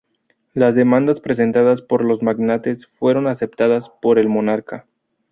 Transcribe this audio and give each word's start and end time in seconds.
Las 0.55 0.73
demandas 0.73 1.19
presentadas 1.21 1.83
por 1.83 2.03
los 2.03 2.23
magnates 2.23 2.87
fueron 2.87 3.27
aceptadas 3.27 3.89
por 4.01 4.17
el 4.17 4.29
monarca. 4.29 4.87